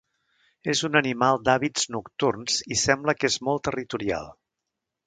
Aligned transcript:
És 0.71 0.79
un 0.87 0.95
animal 1.01 1.37
d'hàbits 1.49 1.85
nocturns 1.97 2.59
i 2.77 2.79
sembla 2.87 3.17
que 3.21 3.31
és 3.35 3.39
molt 3.51 3.67
territorial. 3.71 4.33